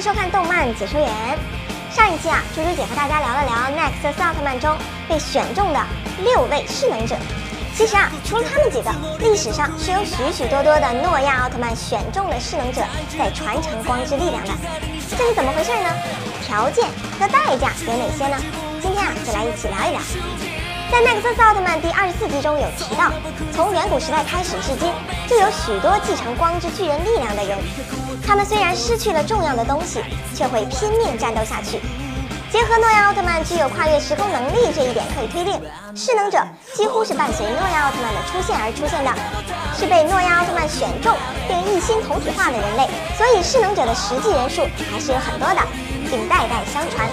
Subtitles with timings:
[0.00, 1.08] 收看动漫解说员。
[1.90, 4.74] 上一期啊，猪猪姐和大家聊了聊 Next 奥特曼中
[5.06, 5.80] 被选中的
[6.24, 7.16] 六位势能者。
[7.74, 12.82] 其实啊，除了他们几个，历史上是有许许多多的诺亚奥特曼选中的势能者
[13.18, 14.52] 在传承光之力量的。
[15.18, 15.90] 这是怎么回事呢？
[16.46, 16.88] 条件
[17.18, 18.36] 和代价有哪些呢？
[18.80, 20.00] 今天啊，就来一起聊一聊。
[20.90, 23.12] 在《麦克斯奥特曼》第二十四集中有提到，
[23.52, 24.90] 从远古时代开始至今，
[25.28, 27.56] 就有许多继承光之巨人力量的人。
[28.26, 30.02] 他们虽然失去了重要的东西，
[30.34, 31.78] 却会拼命战斗下去。
[32.60, 35.58] 结合诺亚奥特曼具有跨越时空能力这一点，可以推定，
[35.96, 36.36] 势能者
[36.76, 39.08] 几乎是伴随诺亚奥特曼的出现而出现的，
[39.72, 41.16] 是被诺亚奥特曼选中
[41.48, 42.84] 并一心同体化的人类。
[43.16, 45.60] 所以势能者的实际人数还是有很多的，
[46.12, 47.08] 并代代相传。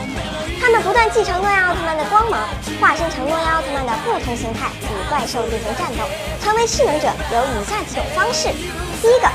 [0.60, 2.44] 他们不断继承诺亚奥特曼的光芒，
[2.84, 6.04] 化身成诺亚奥特曼的不同形态，与怪兽进行战斗。
[6.44, 8.52] 成为势能者有以下几种方式：
[9.00, 9.32] 第一个，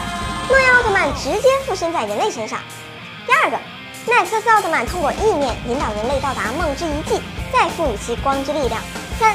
[0.52, 2.60] 诺亚奥特曼直接附身在人类身上；
[3.24, 3.56] 第二个，
[4.04, 7.20] 奈克斯奥特曼通过意念引导人类到达梦之遗迹，
[7.52, 8.80] 再赋予其光之力量；
[9.18, 9.34] 三，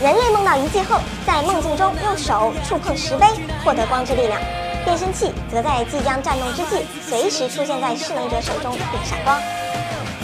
[0.00, 3.26] 人类梦到遗迹后，在梦境中用手触碰石碑，
[3.64, 4.40] 获得光之力量；
[4.84, 9.38] 变身器则在即将战斗之际，随时出现在势能者手中并闪光。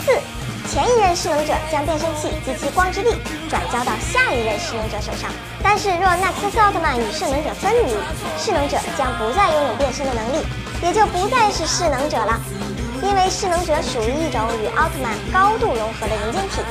[0.05, 0.19] 四。
[0.67, 3.13] 前一任势能者将变身器及其光之力
[3.47, 5.29] 转交到下一任势能者手上，
[5.63, 7.93] 但是若奈克斯奥特曼与势能者分离，
[8.37, 10.43] 势能者将不再拥有变身的能力，
[10.81, 12.41] 也就不再是势能者了。
[13.01, 16.61] 因为势能者属于一种与奥特曼高度融合的人间体，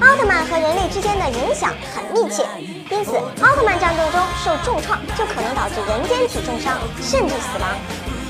[0.00, 2.46] 奥特曼和人类之间的影响很密切，
[2.90, 7.68] 因此奥特曼战斗中受重创就可能导致人间体重伤甚至死亡。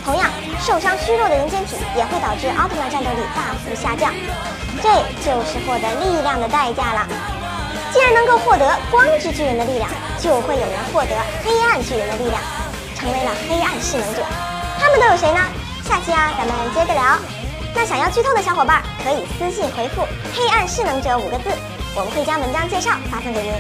[0.04, 4.12] 同样，受伤虚弱的人间体也会导致奥特曼战斗力大幅下降。
[4.82, 4.90] 这
[5.24, 7.06] 就是获得力量的代价了。
[7.92, 12.42] 既然能够获得光之巨人的力量，就会有人获得黑暗巨人的力量，
[12.96, 14.22] 成为了黑暗势能者。
[14.78, 15.40] 他们都有谁呢？
[15.84, 17.18] 下期啊，咱们接着聊。
[17.74, 20.02] 那想要剧透的小伙伴可以私信回复
[20.34, 21.50] “黑暗势能者”五个字，
[21.94, 23.52] 我们会将文章介绍发送给您。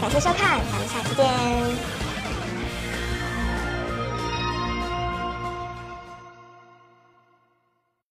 [0.00, 2.05] 感谢收看，咱们下期见。